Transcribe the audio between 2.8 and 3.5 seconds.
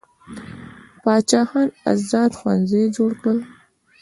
جوړ کړل.